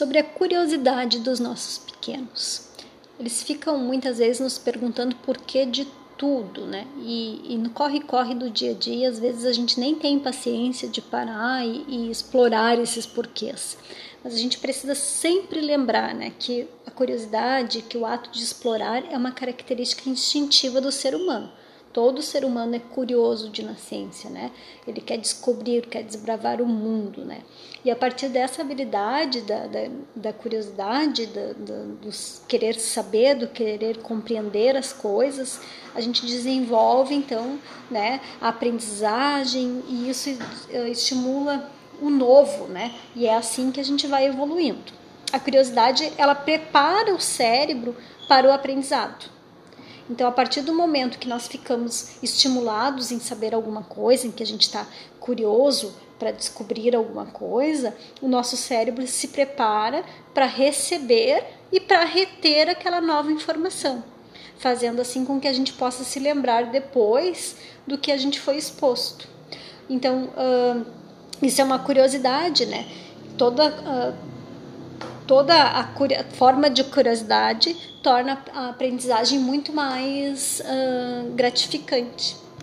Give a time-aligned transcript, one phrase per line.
[0.00, 2.70] sobre a curiosidade dos nossos pequenos.
[3.18, 6.86] Eles ficam muitas vezes nos perguntando por que de tudo, né?
[7.02, 10.88] E, e no corre-corre do dia a dia, às vezes a gente nem tem paciência
[10.88, 13.76] de parar e, e explorar esses porquês.
[14.24, 19.04] Mas a gente precisa sempre lembrar, né, que a curiosidade, que o ato de explorar
[19.12, 21.52] é uma característica instintiva do ser humano.
[21.92, 24.52] Todo ser humano é curioso de nascença, né?
[24.86, 27.42] Ele quer descobrir, quer desbravar o mundo, né?
[27.84, 32.10] E a partir dessa habilidade da, da, da curiosidade, da, da, do
[32.46, 35.60] querer saber, do querer compreender as coisas,
[35.92, 37.58] a gente desenvolve então,
[37.90, 40.30] né, a aprendizagem e isso
[40.70, 41.68] eh, estimula
[42.00, 42.94] o novo, né?
[43.16, 44.92] E é assim que a gente vai evoluindo.
[45.32, 47.96] A curiosidade ela prepara o cérebro
[48.28, 49.39] para o aprendizado.
[50.08, 54.42] Então, a partir do momento que nós ficamos estimulados em saber alguma coisa, em que
[54.42, 54.86] a gente está
[55.18, 62.68] curioso para descobrir alguma coisa, o nosso cérebro se prepara para receber e para reter
[62.68, 64.04] aquela nova informação,
[64.58, 68.56] fazendo assim com que a gente possa se lembrar depois do que a gente foi
[68.56, 69.28] exposto.
[69.88, 70.86] Então, uh,
[71.42, 72.86] isso é uma curiosidade, né?
[73.38, 73.68] Toda.
[73.68, 74.29] Uh,
[75.30, 75.86] toda a
[76.32, 82.36] forma de curiosidade torna a aprendizagem muito mais uh, gratificante.